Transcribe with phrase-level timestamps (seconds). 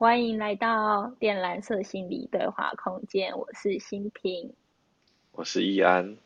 [0.00, 4.50] 欢迎来到靛蓝色心理对话空间，我是新平，
[5.32, 6.16] 我是易安。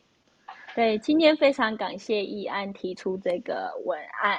[0.77, 4.39] 对，今天非常感谢易安提出这个文案，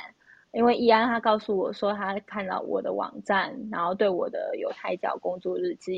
[0.54, 5.92] 因为易安他告诉我说他看到我的网站，然后对我的犹太教工作日志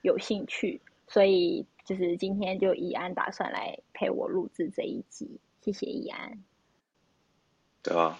[0.00, 6.42] 有兴趣，所以就是今天就易安打算来陪我录制这一集，谢谢易安。
[7.82, 8.18] 对啊，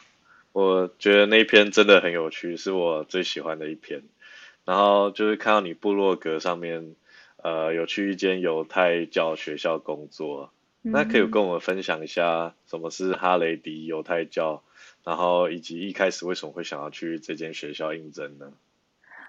[0.52, 4.02] 我觉得那篇真的很有趣，是我最喜欢的一篇。
[4.64, 6.94] 然后就是看到你部落格上面，
[7.36, 14.62] 呃，有去一间犹太教学校工作，那可以跟我们分享一下什么是哈雷迪犹太教，
[15.04, 18.52] 然后以及一开始为什么会想要去这间学校应征呢？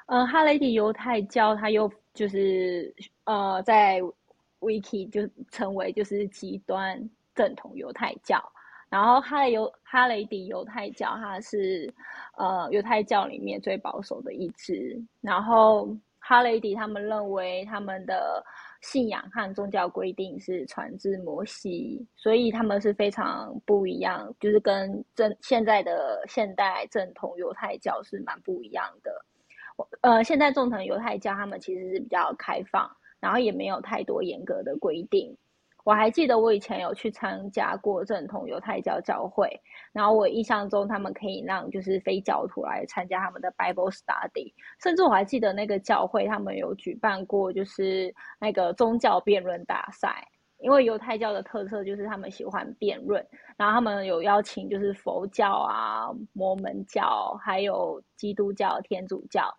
[0.08, 4.02] 嗯，哈雷迪犹太教它又就是呃，在
[4.60, 8.52] Wiki 就成为就是极端正统犹太教。
[8.92, 11.92] 然后哈雷犹哈雷迪犹太教，它是
[12.38, 15.02] 呃犹太教里面最保守的一支。
[15.22, 18.44] 然后哈雷迪他们认为他们的
[18.82, 29.26] 信仰和宗教规定是传自摩西，所以他们是非常不一样，就是跟正现在的现代正统犹太教是蛮不一样的。
[30.02, 35.34] 呃，现在正统犹太教他们其实是比较开放，然后也没有太多严格的规定。
[35.84, 39.50] 我还记得我以前有去参加过正统犹太教教会，
[39.92, 50.28] 然后我印象中他们可以让就是非教徒来参加他们的 Bible Study，甚至我还记得那个教会他们有举办过就是那个宗教辩论大赛，
[50.60, 53.26] 因为犹太教的特色就是他们喜欢辩论，
[53.58, 59.52] 然后他们有邀请就是佛教啊、摩门教还有基督教、天主教，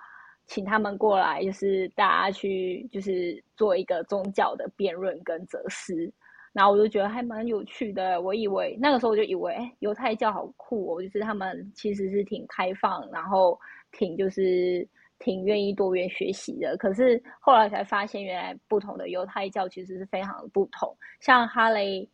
[0.46, 6.12] 请他们过来就是大家去就是做一个宗教的辩论跟哲思。
[6.52, 13.58] 然后我就觉得还蛮有趣的，我以为那个时候我就以为，哎，犹太教好酷哦，就是他们其实是挺开放，然后
[13.90, 14.86] 挺就是
[15.18, 16.76] 挺愿意多元学习的。
[16.76, 20.94] 可是后来才发现，原来不同的犹太教其实是非常的不同。
[21.20, 22.06] 像哈雷，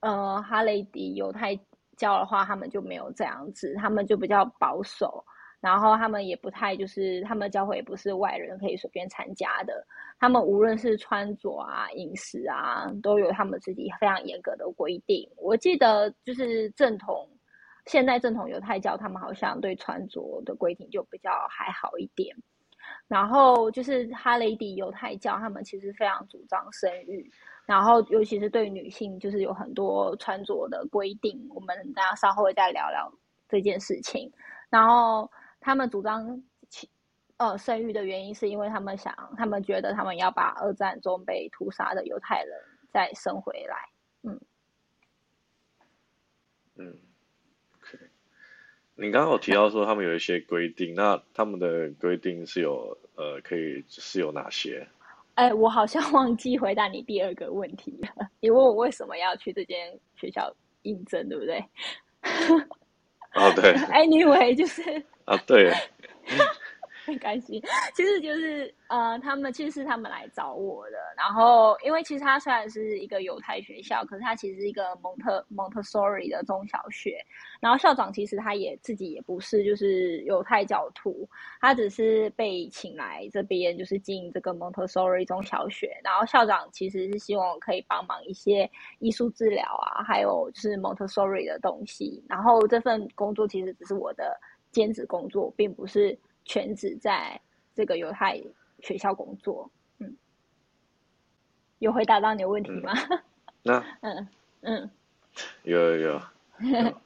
[0.00, 1.54] 呃，哈雷迪犹太
[1.98, 5.22] 教的话，他们就没有这样子，他们就比较保守。
[5.60, 9.84] 然后他们也不太，就是他们教会也不是外人可以随便参加的。
[10.18, 15.28] 他们无论是穿着啊、饮食啊，都有他们自己非常严格的规定。
[15.36, 17.28] 我记得就是正统，
[17.86, 22.36] 现在正统犹太教，他们好像对穿着的规定就比较还好一点。
[23.08, 27.28] 然后就是哈雷迪犹太教，他们其实非常主张生育，
[27.66, 31.44] 然后尤其是对女性，就是有很多穿着的规定。
[31.52, 33.12] 我们大家稍后会再聊聊
[33.48, 34.30] 这件事情。
[34.70, 35.28] 然后。
[35.66, 36.40] 他们主张
[37.38, 42.56] 呃生育的原因，是因为他们想，他们觉得他们要把二战中被屠杀的犹太人
[42.92, 43.76] 再生回来。
[44.22, 44.40] 嗯
[46.76, 46.96] 嗯
[47.74, 47.98] ，OK。
[48.94, 54.86] 你刚刚有提到说他们有一些规定，那他们的规定是有呃可以是有哪些？
[55.34, 58.30] 哎，我好像忘记回答你第二个问题了。
[58.38, 61.60] 你问我为什么要去这间学校应征，对不对？
[63.36, 63.74] 哦，对。
[63.92, 64.82] Anyway，就是。
[65.26, 65.70] 啊，对，
[67.06, 67.62] 很开心。
[67.94, 70.96] 其实就是呃，他们其实是他们来找我的。
[71.16, 77.18] 然后，因为其实他虽然是一个犹太学校，可是他其实是一个蒙特蒙特梭利的中小学。
[77.60, 81.28] 然后校长其实他也自己也不是就是犹太教徒，
[81.60, 85.96] 他只是被请来这边就是经营这个蒙特梭利中小学。
[86.02, 88.68] 然后校长其实是希望我可以帮忙一些
[88.98, 92.22] 艺术治疗啊，还有就是蒙特梭利的东西。
[92.28, 94.38] 然后这份工作其实只是我的。
[94.72, 97.40] 兼职工作并不是全职在
[97.74, 98.42] 这个犹太
[98.80, 100.16] 学校工作，嗯，
[101.78, 102.94] 有回答到你的问题吗？
[103.62, 104.28] 那 嗯
[104.62, 104.90] 嗯，
[105.64, 105.98] 有有
[106.62, 107.00] 有，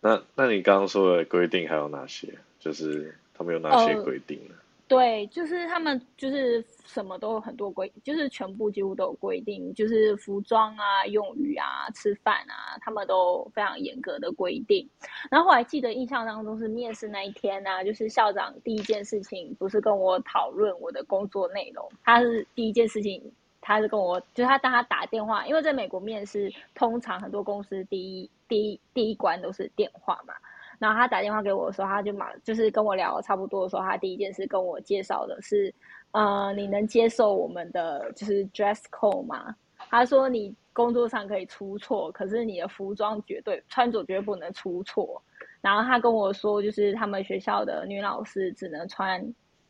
[0.00, 2.38] 那那你刚刚说的规定还有哪些？
[2.58, 4.51] 就是他们有哪些规定呢？
[4.92, 14.88] 对，就是他们就是什么都有很多规，就是全部几乎都有规定，就是服装啊、用语啊、吃饭啊，他们都非常严格的规定。
[15.30, 23.22] 然后我还记得印象当中是面试那一天呢，就是校长第一件事情不是跟我讨论我的工作内容，他是第一件事情，
[23.60, 30.34] 他是跟我，就是他当他打电话，因为在美国面试，通常很多公司第一第一第一关都是电话嘛。
[30.82, 35.72] 然后他打电话给我的时候，他就马就是跟我聊差不多的时候，他第一件事跟我介绍的是，
[36.10, 39.54] 呃，你能接受我们的就是 dress code 吗？
[39.88, 45.22] 他说你工作上可以出错，可是你的服装绝对穿着绝对不能出错。
[45.60, 49.24] 然后他跟我说，就是他们学校的女老师只能穿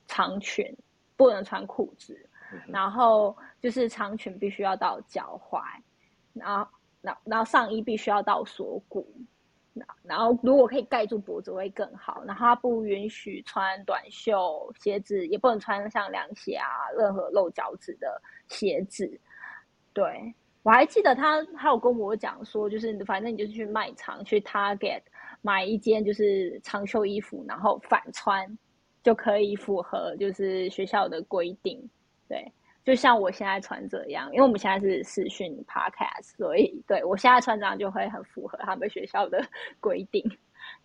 [0.06, 0.74] 长裙，
[1.14, 2.18] 不能穿裤子，
[2.68, 5.60] 然后就是长裙必须要到脚踝，
[6.32, 6.66] 然后，
[7.02, 9.06] 然然后上衣必须要到锁骨。
[10.02, 12.22] 然后如果可以盖住脖子会更好。
[12.26, 16.66] 然后他不允许穿短袖鞋子，也不能穿像凉鞋啊，
[16.96, 19.20] 任何露脚趾的鞋子。
[19.92, 25.02] 对我还记得他还有跟我讲说，就是反正你就是去卖场去 Target
[25.40, 28.58] 买一件就是长袖衣服，然后反穿
[29.02, 31.88] 就可以符合就是学校的规定。
[32.28, 32.52] 对。
[32.84, 39.44] 就像我现在穿这样，因为我们现在是视讯 podcast，所以对我现在穿这样就会很符合他们学校的
[39.80, 40.22] 规定。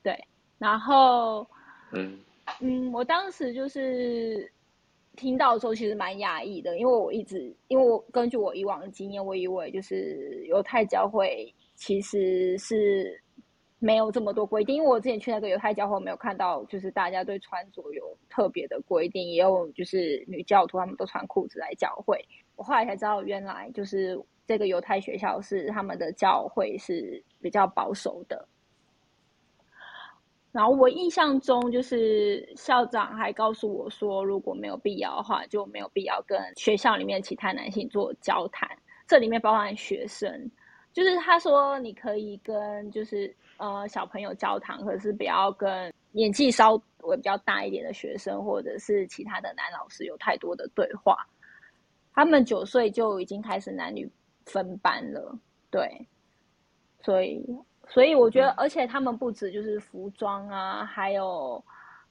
[0.03, 0.17] 对，
[0.57, 1.47] 然后，
[1.91, 2.19] 嗯
[2.61, 4.51] 嗯，我当时就是
[5.15, 13.21] 听到的时候，其实蛮压抑的，因为我一直，因为我根据我以往的经验，我以为就是犹太教会其实是。
[13.79, 22.23] 没有这么多规定，因为我之前去那个犹太教会，没有看到就是大家对穿着有特别的规定，也有就是女教徒他们都穿裤子来教会。
[22.55, 28.47] 我后来才知道，原来就是这个犹太学校是他们的教会是比较保守的。
[30.51, 38.67] 然后我印象中，就是校长还告诉我说，如果没有必要的话，就没有必要跟学校里面其他男性做交谈，
[39.05, 40.49] 这里面包含学生。
[40.93, 51.17] 就是他说你可以跟就是呃小朋友教堂，可是不要跟年纪稍微比较大一点的学生或者是其他的男老师有太多的对话。
[52.13, 54.09] 他们九岁就已经开始男女
[54.45, 55.37] 分班了，
[55.69, 56.07] 对，
[57.01, 57.45] 所以
[57.87, 61.63] 所以我觉得，而且他们不止就是服装啊，还有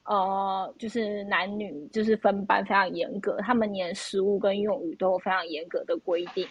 [0.05, 6.47] 呃就是男女就是分班非常严格，他们连食物跟用语都有非常严格的规定。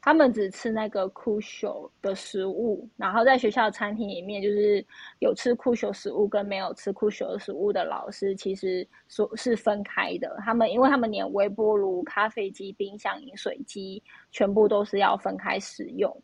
[0.00, 4.84] 他们只吃那个酷秀的食物，然后在学校餐厅里面，就是
[5.18, 10.36] 有吃酷秀食物跟没有吃酷秀食物的老师，其实说是分开的。
[10.44, 16.22] 他们因为他们连微波炉、咖啡机、冰箱、饮水机，全部都是要分开使用，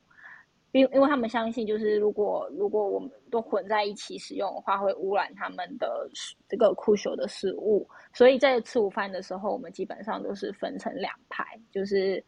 [0.71, 6.09] 因因为他们相信，就是如果如果我们都混在一起使用的话，会污染他们的
[6.49, 7.87] 这个酷秀的食物。
[8.13, 12.25] 所以在吃午饭的时候，我们基本上都是分成两排，就是。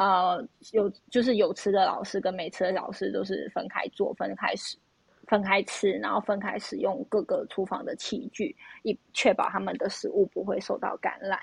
[0.00, 0.42] 呃，
[0.72, 4.78] 有就是有吃的老师跟没吃的老师都是分开做、分开使、
[5.26, 11.38] 分开吃，然后分开使用各个厨房的器具，以确保他们的食物不会受到感染。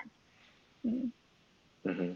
[0.82, 1.14] 嗯
[1.84, 2.16] 嗯哼。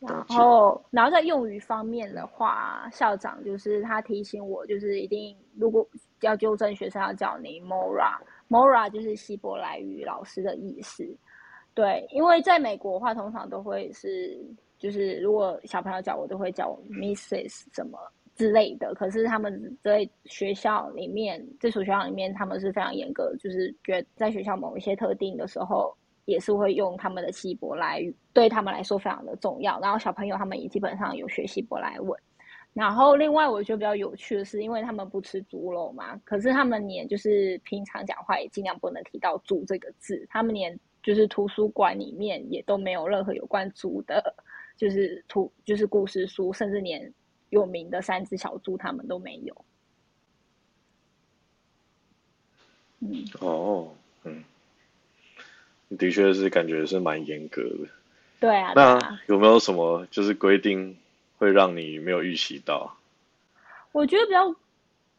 [0.00, 5.86] 然后，然后在用语方面的话，校长就是他提醒我，就是一定如果
[6.22, 11.06] 要纠正学生，要叫你 Mora，Mora 就是希伯来语老师的意思。
[11.74, 14.42] 对，因为在美国的话，通常都会是。
[14.78, 17.98] 就是如果小朋友叫我，都会叫我 Mrs 什么
[18.34, 18.94] 之类的。
[18.94, 29.80] 可是他们在学校里面，这所学校里面，他们是非常严格，就是觉得在学校某一些特定的时候，也是会用他们的希伯来语，对他们来说非常的重要。
[29.80, 32.18] 然后小朋友他们也基本上有学希伯来文。
[32.74, 40.26] 然后另外我觉得比较有趣的是，因为他们不吃猪肉嘛，可是他们连就是平常讲话也尽量不能提到猪这个字。
[40.28, 44.22] 他们连就是图书馆里面也都没有任何有关猪的。
[44.76, 47.12] 就是图，就是故事书，甚至连
[47.50, 49.64] 有名的三只小猪他们都没有。
[53.00, 54.44] 嗯，哦，嗯，
[55.98, 57.88] 的确是感觉是蛮严格的。
[58.40, 58.72] 对啊。
[58.74, 60.96] 那有没有什么就是规定
[61.38, 62.96] 会让你没有预习到？
[63.92, 64.54] 我觉得比较。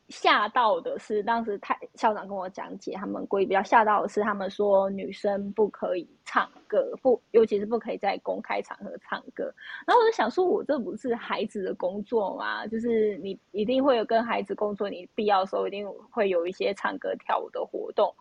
[0.10, 9.54] 吓到的是，当时太校长跟我讲解，他们规比较吓到的是，他们说女生不可以唱歌，不，尤其是不可以在公开场合唱歌。
[9.86, 12.66] 然后我就想说，我这不是孩子的工作吗？
[12.68, 18.14] 就是你一定会有跟孩子工作，你必要的时候一定会有一些唱歌跳舞的活动。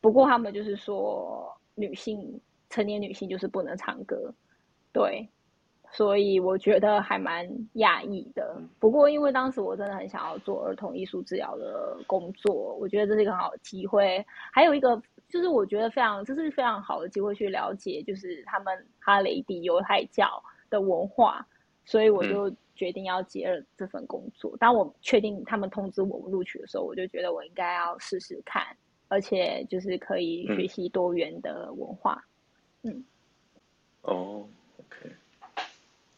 [0.00, 2.40] 不过他们就是说，女性
[2.70, 4.32] 成年女性就是不能唱歌，
[4.92, 5.28] 对。
[5.96, 8.60] 所以我觉得还蛮讶异的。
[8.78, 14.22] 不过因为当时我真的很想要做儿童艺术治疗的工作，我觉得这是一个很好的机会。
[14.52, 21.46] 还有一个就是我觉得非常，这是非常好的机会去了解，就是他们哈雷迪犹太教的文化。
[21.86, 24.54] 所以我就决定要接了这份工作。
[24.58, 28.62] 当我确定他们通知我录取的时候，我就觉得我应该要试试看，
[29.08, 32.22] 而且就是可以学习多元的文化。
[32.82, 33.02] 嗯。
[34.02, 34.46] 哦。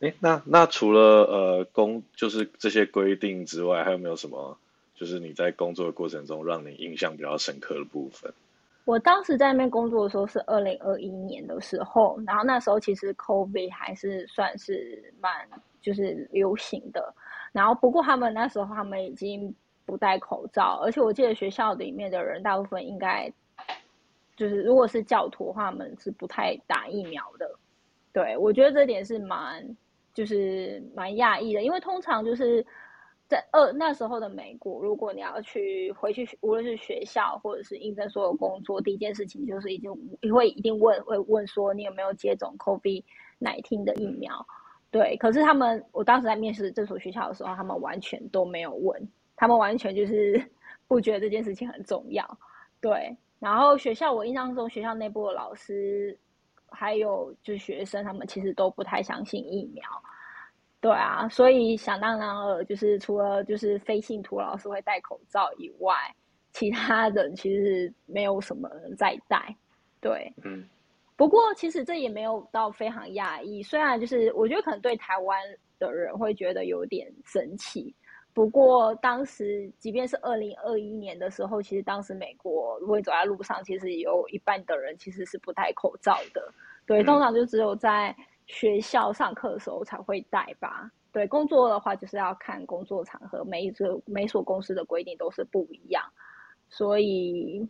[0.00, 4.56] 哎，那那除了呃工就是这些规定之外，还有没有什么
[4.94, 8.32] 就是你在工作的过程中让你印象比较深刻的部分？
[8.84, 15.30] 我当时在那边工作的时候是二零二一年的时候，然后那时候其实 COVID 还是算是蛮
[15.82, 17.12] 就是流行的，
[17.50, 19.52] 然后不过他们那时候他们已经
[19.84, 23.28] 不戴口罩，而且我记得学校里面的人大部分应该
[24.36, 27.50] 就是如果是教徒的话，他们是不太打疫苗的。
[28.12, 29.76] 对我觉得这点是蛮。
[30.18, 32.66] 就是蛮讶异的，因为通常就是
[33.28, 39.92] 在二那时候的美国，如果你要去回去，无论是学校或者是应征所有工作，第一件事情就是已经
[40.34, 43.04] 会一定问会问说你有没有接种 COVID
[43.38, 44.44] 1 9的疫苗。
[44.90, 50.44] 对，可是他们我当时在面试这所学校的时候，他们完全都没有问，他们完全就是
[50.88, 52.26] 不觉得这件事情很重要。
[52.80, 56.18] 对，然后学校我印象中学校内部的老师
[56.70, 59.82] 还有就是学生，他们其实都不太相信疫苗。
[60.80, 65.94] 对啊，所以想当然了，就是除了就是非信徒老师会戴口罩以外，
[66.52, 69.54] 其他人其实没有什么人在戴。
[70.00, 70.64] 对，嗯。
[71.16, 75.36] 不过其实这也没有到非常讶异，虽然就是我觉得可能对台湾
[75.76, 77.92] 的人会觉得有点神奇。
[78.38, 86.54] 不过当时即便是二零二一年的时候，其实当时美国如果你走在路上，其实有一半的人其实是不戴口罩的。
[86.86, 88.14] 对，通常就只有在。
[88.50, 96.02] 学校上课的时候才会戴吧，对，工作的话就是要看工作场合，每一个每所公司的规定都是不一样，
[96.70, 97.68] 所以，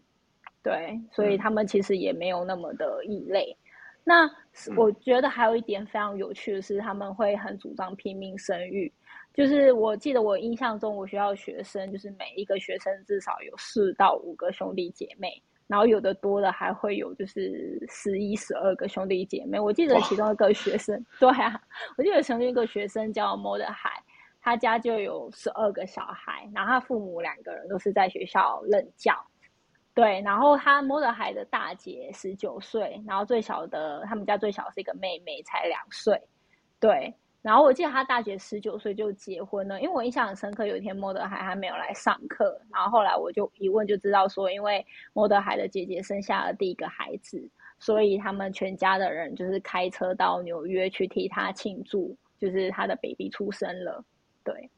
[0.62, 3.56] 对，所以他们其实也没有那么的异类。
[4.04, 4.30] 那
[4.76, 8.92] 我觉得还有一点非常有趣的是，他们会很主张拼命生育，
[9.38, 15.40] 就是我记得我印象中，我学校学生就是每一个学生至少有四到五个兄弟姐妹。
[15.68, 19.60] 然后有的多的还会有，就是十一、十二个兄弟姐妹。
[19.60, 21.60] 我记得其中一个学生，对啊，
[21.96, 24.02] 我记得曾经一个学生叫莫德海，
[24.40, 29.14] 他家就有十二个小孩，然后他父母两个人都是在学校任教。
[29.94, 36.20] 对，然后他莫德海的大姐十九岁，然后最小的他们家最小是一个妹妹，才两岁。
[36.80, 37.14] 对。
[37.40, 54.04] 然后我记得他大姐十九岁就结婚了，因为我印象很深刻，有一天莫德海还没有来上课，然后后来我就一问就知道说，因为莫德海的姐姐生下了第一个孩子，所以他们全家的人就是开车到纽约去替他庆祝，就是他的 baby 出生了。
[54.42, 54.68] 对，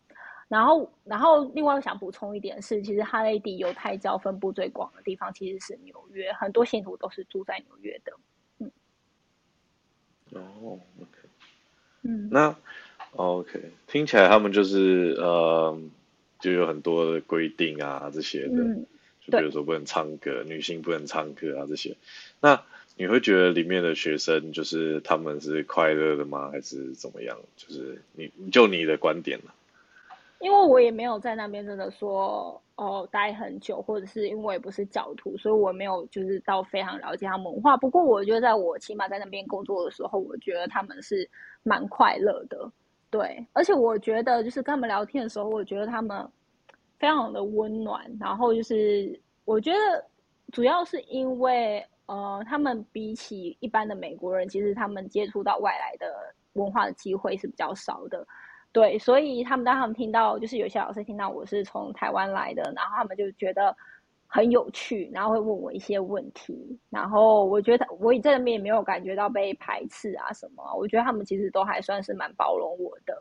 [0.47, 8.12] 然后然后另外我想补充一点是，其实哈雷迪犹太教分布最广的地方其实是纽约，很多信徒都是住在纽约的。
[8.59, 8.71] 嗯。
[10.35, 10.79] 哦。
[12.02, 12.57] 嗯，那
[13.12, 15.78] OK，听起来他们就是呃，
[16.40, 18.64] 就有很多的规定啊这些的，
[19.26, 21.97] 就比如说不能唱歌，女性不能唱歌啊这些。
[22.40, 22.62] 那
[22.97, 26.50] 你会觉得里面的学生就是他们是快乐的吗？
[26.50, 27.38] 还是怎么样？
[27.57, 29.50] 就是你就你的观点呢？
[30.40, 37.76] 因为我也没有在那边真的说哦待很久，或者是因为不是教徒，所以我没有就是到非常了解他们文化。
[37.76, 41.28] 不过我觉得在我起码在那边工作的时候，我觉得他们是
[41.62, 42.73] 蛮快乐的，
[43.11, 43.47] 对。
[43.52, 46.26] 而且我觉得就是跟他们聊天的时候，我觉得他们
[46.99, 48.04] 非常的温暖。
[48.18, 50.04] 然后就是我觉得
[50.52, 58.26] 主要是因为呃，他们比起一般的美国人，其实他们接触到外来的文化的机会是比较少的。
[58.73, 63.77] 对，所以他们当他们听到，就是有些老师听到我是从台湾来的，然后他们就觉得
[64.29, 73.21] 很有趣，然后会问我一些问题，然后我觉得我在那边也没有感觉到被排斥啊什么，我觉得他们其实都还算是蛮包容我的。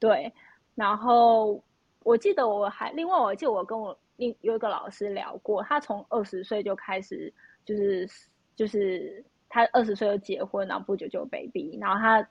[0.00, 0.32] 对，
[0.74, 1.62] 然后
[2.02, 7.32] 我记得我还另外我记得我跟我另有一个老师聊过，他从二十岁就开始
[7.64, 8.08] 就是
[8.56, 12.28] 就是他二十岁就结婚，然后不久就 baby，然后他。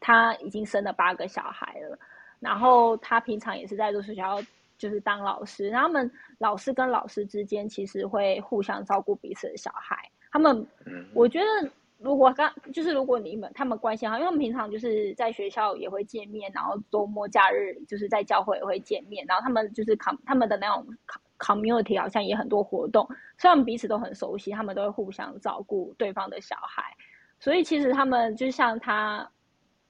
[0.00, 1.98] 他已经生了八个小孩了，
[2.40, 4.40] 然后他平常也是在这学校
[4.76, 9.96] 就是当老师，他们老师跟老师之间其实会互相照顾彼此的小孩。
[10.30, 10.64] 他们，
[11.14, 11.46] 我觉得
[11.98, 20.86] 如果刚就是如果你们他们关系好，因为他们平常就是在学校也会见面，然后周末假日就是在教会也会见面，然后他们就是 com 他们的那种
[21.38, 26.84] community 好像也很多活动，虽然彼此都很熟悉，他们都会互相照顾对方的小孩，
[27.40, 29.28] 所以其实他们就像他。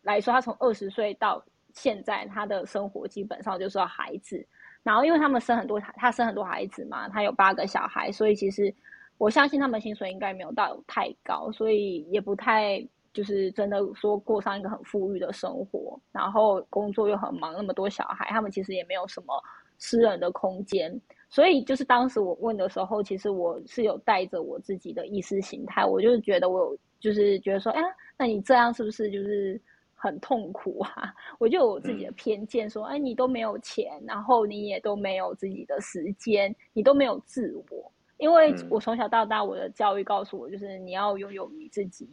[0.02, 4.46] 来说，他从二十岁到现在，他的生活基本上就是要孩子。
[4.82, 8.74] 然后，因为他们生很多，他生很多孩子嘛，他有八个小孩，所以其实
[9.18, 16.00] 我相信他们薪水应该没有到太高，所以也不太就是真的说过上一个很富裕的生活。
[16.10, 19.34] 然后工作又很忙，那么多小孩，他们其实也没有什么
[19.78, 20.98] 私人的空间。
[21.28, 27.82] 所以就是当时我问的时候，其实我是有带着我自己的意识形态，我就是觉得我有，就是觉得说，哎，
[28.16, 29.60] 那你这样是不是就是？
[30.00, 31.12] 很痛苦啊！
[31.38, 37.90] 我就有我自己的偏见，说，哎，你都没有钱，然后你也都没有自己的时间，你都没有自我。
[38.16, 42.08] 因为我从小到大，我的教育告诉我，就是你要拥有你自己，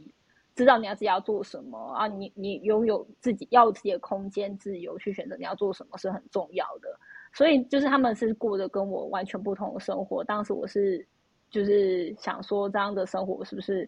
[0.56, 6.90] 知道你要自己要做什么啊，你你拥有自己要自己的空间自由去选择你要做什么是很重要的。
[7.34, 10.24] 所以就是他们是过着跟我完全不同的生活。
[10.24, 11.06] 当时我是
[11.50, 13.88] 就是想说，这样的生活是不是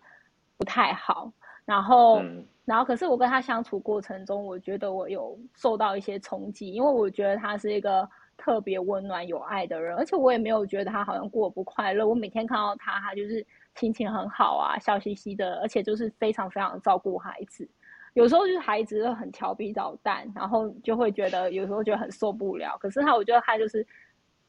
[0.57, 1.31] 不太好？
[1.67, 12.05] 然后，嗯然后可是我跟他相处过程中，我觉得我有受到一些冲击，因为我觉得他是一个特别温暖有爱的人，而且我也没有觉得他好像过得不快乐。
[12.07, 13.45] 我每天看到他，他就是
[13.75, 17.69] 心情很好啊，笑嘻嘻的，而且就是非常非常照顾孩子。
[18.15, 22.77] 有时候就是孩子很调皮捣蛋，然后就会觉得有时候觉得很受不了。
[22.81, 23.85] 可是他，我觉得他就是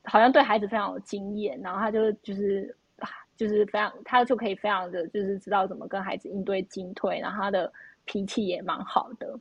[0.05, 2.88] 好像对孩子非常有经验，然后他就就是啊，
[3.39, 7.73] 就是非常他就可以非常的就是知道怎么跟孩子应对进退，然后他的
[8.05, 9.39] 脾气也蛮好的。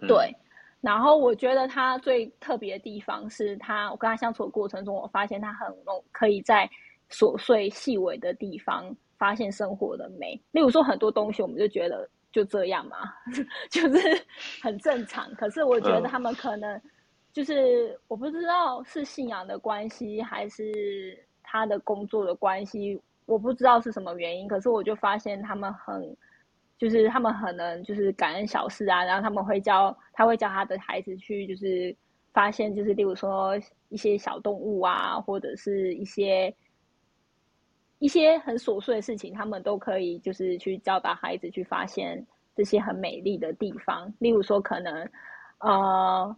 [0.00, 0.32] 嗯对，
[0.80, 6.70] 然后我觉得他最特别的地方是他，我跟他相处的过程中，我发现他很容可以在
[7.10, 10.40] 琐碎细微的地方发现生活的美。
[10.52, 12.98] 例如说很多东西，我们就觉得就这样嘛，
[13.72, 13.98] 就是
[14.62, 15.34] 很正常。
[15.34, 16.80] 可是我觉得嗯他们可能
[17.32, 21.18] 就是我不知道是信仰的关系，还是
[21.50, 24.46] 他的工作的关系，我不知道是什么原因。
[24.46, 26.16] 可是我就发现他们很。
[26.80, 31.92] 就是他们可能就是感恩小事啊，然后他们会教，他会教他的孩子去就是
[32.32, 36.54] 发现，就是例如说一些小动物啊，或者是一些
[37.98, 42.24] 一些很琐碎的事情，他们都可以就是去教导孩子去发现
[42.54, 44.14] 这些很美丽的地方。
[44.20, 45.10] 例如说，可能
[45.58, 46.36] 呃，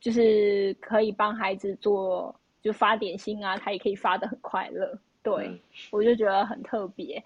[0.00, 2.34] 就是可以帮孩子做
[2.66, 4.98] 就发点心啊，他也可以发的很快乐。
[5.22, 5.60] 对，嗯
[5.92, 7.22] 我就觉得很特别。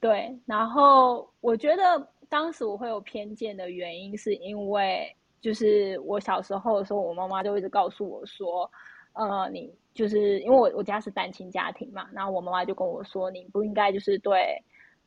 [0.00, 8.68] 对，然后我觉得当时我会有偏见的原因，是因为就是我小时候的时候，我妈妈就一直告诉我说，
[9.12, 14.60] 呃，你就是因为我我家是单亲家庭嘛，然后我妈妈就跟我说，你不应该就是对，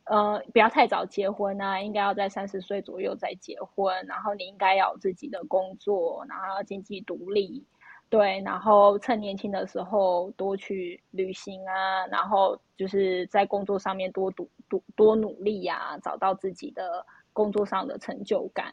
[0.05, 7.65] 呃，不要太早结婚啊，应该要在三十岁左右再结婚，然后你应该要有自己的工作，然后要经济独立，
[8.13, 18.71] 对，然后趁年轻的时候多去旅行啊，然后就是在工作上面多读读多努力呀、找到自己的工作上的成就感。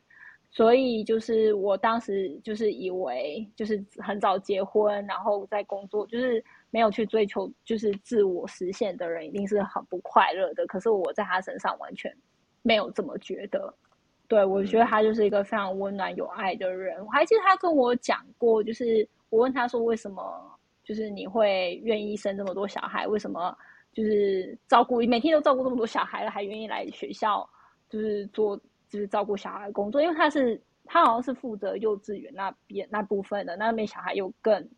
[0.50, 10.66] 所以就是我当时就是以为就是很早结婚，然后在工作就是没有去追求就是自我实现的人一定是很不快乐的。
[10.66, 12.14] 可是我在他身上完全
[12.60, 13.72] 没有这么觉得。
[14.28, 17.02] 对，我觉得他就是一个非常温暖有爱的人。
[17.06, 20.22] 我还记得他跟我讲过，就是我问他说为什么
[20.84, 23.56] 就是你会愿意生这么多小孩，为什么
[23.92, 27.48] 就是照顾每天都照顾这么多小孩了，还愿意来学校
[27.88, 28.56] 就是做
[28.88, 30.02] 就是照顾小孩的工作？
[30.02, 34.68] 因为他是他好像是负责幼稚园那边那部分的，那边小孩又更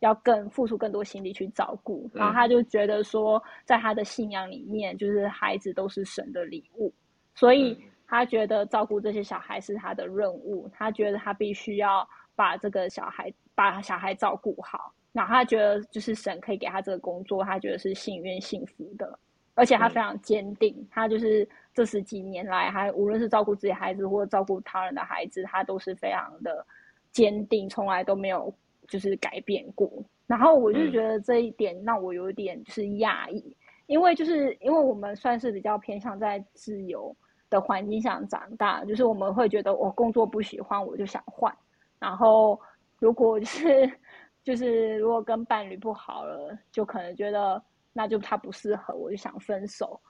[0.00, 6.92] 要更付出更多心力去照顾，然后他就觉得说，在他的信仰里面，就是孩子都是神的礼物，
[7.34, 7.78] 所以。
[8.14, 14.92] 他觉得照顾这些小孩是他的任务，他觉得他必须要把这个小孩把小孩照顾好。
[15.12, 19.18] 然后他觉得就是神可以给他这个工作，他觉得是幸运幸福的，
[19.54, 20.74] 而且他非常坚定。
[20.90, 26.66] 他就是这十几年来，他无论是照顾自己孩子或者照顾他人的孩子，他都是非常的
[27.10, 28.52] 坚定，从来都没有
[28.88, 29.90] 就是改变过。
[30.26, 37.14] 然后我就觉得这一点让我有一点就是讶异，因为就是因为我们算是比较偏向在自由。
[37.50, 41.54] 的环境下长大，就是我们会觉得我工作不喜欢，我就想换。
[41.98, 42.58] 然后
[43.02, 43.92] 如果就是
[44.44, 47.60] 就是如果跟伴侣不好了，就可能觉得
[47.92, 50.00] 那就他不适合，我就想分手。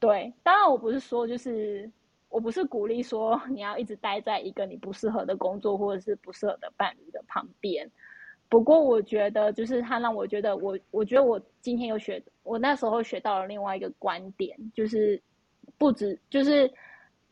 [0.00, 1.90] 对，当然我不是说就是
[2.30, 7.86] 我不是鼓励说你要一直待在一个你不适合的工作或者是不适合的伴侣的旁边。
[8.48, 15.22] 不过我觉得就是他让我觉得我我觉得我今天有学，我那时候学到了另外一个观点，就是。
[15.76, 16.70] 不止就是，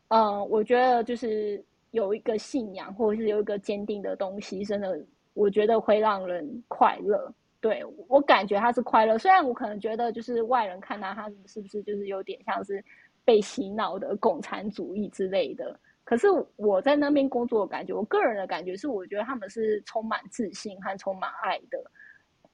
[0.09, 4.99] 嗯，我觉得就是有一个信仰，或者是有一个坚定的东西，真的，
[5.33, 7.33] 我觉得会让人快乐。
[7.61, 12.83] 对我感觉他是快乐，虽然我可能觉得就是外人看他，他是不是就是有点像是
[13.23, 15.79] 被洗脑的共产主义之类的。
[16.03, 21.79] 可是我在那边工作的感觉，我个人的感觉是，我觉得他们是充满自信和充满爱的。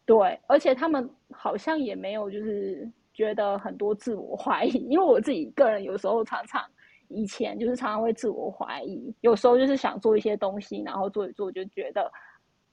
[0.05, 2.89] 对，而且他们好像也没有就是。
[3.11, 6.63] 觉得很多自我怀疑，因为我自己个人有时候常常
[7.09, 12.11] 以前就是常常会自我怀疑，有时候就是想做一些东西，然后做一做就觉得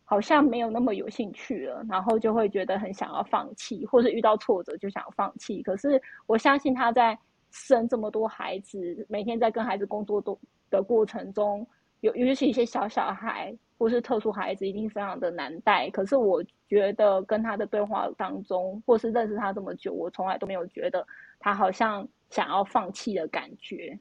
[0.05, 5.62] 好像没有那么有兴趣了，然后就会觉得很想要放弃，或者遇到挫折就想放弃。
[5.62, 7.18] 可是我相信他在
[7.51, 10.38] 生这么多孩子，每天在跟孩子工作都
[10.70, 11.66] 的过程中，
[12.01, 15.88] 有尤其是一些小小孩或是特殊孩子，一定非常的难带。
[15.90, 21.07] 可是我觉得跟他的对话当中，或是认识他这么久，我从来都没有觉得
[21.38, 23.99] 他好像想要放弃的感觉。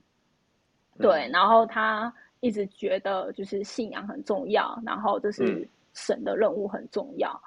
[0.97, 7.41] 对，然后他一直觉得就是信仰很重要，然后就是神的任务很重要。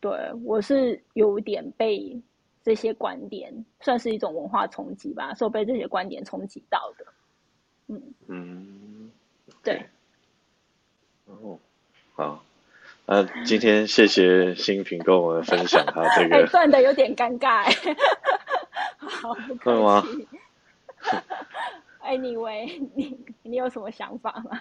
[0.00, 0.10] 对
[0.44, 2.20] 我是有一点被
[2.64, 7.04] 这些观点算是一种文化冲击吧，受被这些观点冲击到的。
[7.88, 9.10] 嗯嗯，
[9.62, 9.84] 对，
[11.26, 11.58] 哦，
[12.14, 12.42] 好，
[13.04, 17.74] 那今天谢谢新平跟我们分享他这 哎，个，断的有点尴尬哎。
[18.96, 20.26] 好，不客会吗气。
[22.10, 24.60] Anyway，你 你有什么想法吗？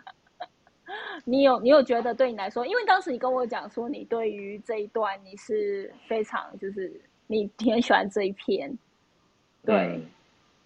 [1.26, 8.78] 你有你有觉得对你来说，因为当时你跟我讲说，你对于这一段你是非常就是你你很喜欢这一篇，
[9.66, 9.76] 对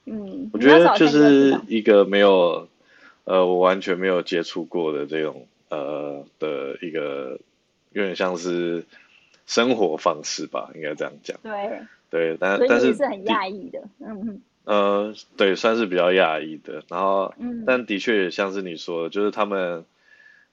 [0.06, 2.68] 嗯，嗯，我觉得就是一个没有，
[3.26, 7.40] 呃，我完全没有接触过的这种呃的一个，
[7.92, 8.86] 有点像是
[9.46, 11.38] 生活方式吧，应该这样讲。
[11.44, 16.84] 对，对，但但是是很的讶异的，嗯嗯呃，对，算是比较讶异的。
[16.88, 19.84] 然后，嗯但的确也像是你说的，就是他们，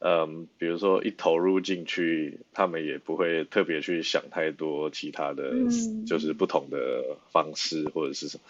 [0.00, 8.42] 嗯，比如说一投入进去，他们也不会特别去想太多其他的，嗯就是不同的方式或者是什么，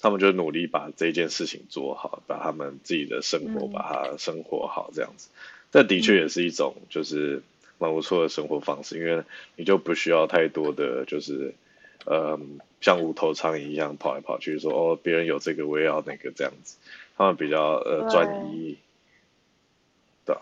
[0.00, 5.30] 他们就努力把这件事情做好，把他们自己的生活嗯把它生活好这样子。
[5.72, 7.42] 这的确也是一种就是
[7.78, 9.24] 蛮不错的生活方式，因为
[9.56, 11.54] 你就不需要太多的就是。
[12.06, 12.40] 呃，
[12.80, 16.78] 像无头苍蝇一样跑来跑去，说哦，别人有这个，我也要那个这样子。
[17.16, 18.78] 他们比较呃专一，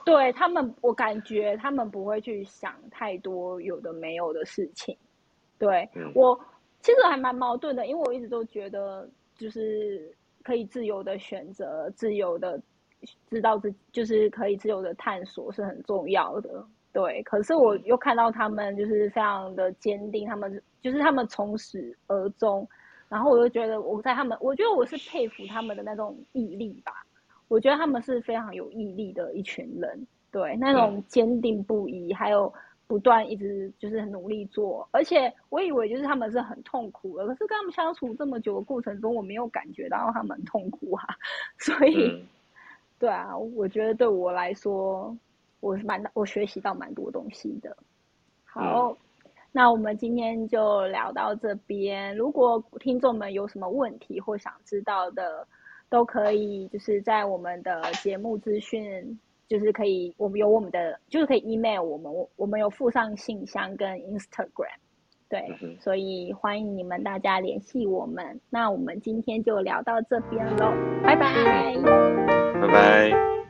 [0.05, 4.97] 对他们，我感觉他们不会去想太多有的没有的事情。
[5.59, 6.39] 对、嗯我
[6.83, 12.61] 其实还蛮矛盾的，因为我一直都觉得就是可以自由的选择，自由的
[13.31, 16.63] 知道自就是可以自由的探索是很重要的。
[16.97, 22.67] 对，可是我又看到他们就是非常的坚定，他们就是他们从始而终，
[23.07, 27.05] 然后我就觉得我在他们，我觉得我是佩服他们的那种毅力吧。
[27.49, 32.51] 我觉得他们是非常有毅力的一群人，对那种坚定不移，还有
[32.87, 34.89] 不断一直就是很努力做。
[34.91, 41.05] 而且我以为就是他们是很痛苦的，可是跟他们相处这么久的过程中，我没有感觉到他们很痛苦啊。
[41.61, 42.27] 所以，嗯
[42.99, 45.15] 对啊，我觉得对我来说，
[45.61, 47.77] 我是蛮我学习到蛮多东西的。
[48.45, 48.97] 好，
[49.53, 52.17] 那我们今天就聊到这边。
[52.17, 55.47] 如果听众们有什么问题或想知道的，
[55.89, 64.79] 都可以就是在我们的节目资讯，就是可以我们有我们的，就是可以 email 我们，我我们有附上信箱跟 Instagram。
[65.29, 65.45] 对
[65.81, 68.41] 所以欢迎你们大家联系我们。
[68.49, 71.35] 那我们今天就聊到这边喽，拜拜。
[72.61, 73.46] 拜拜。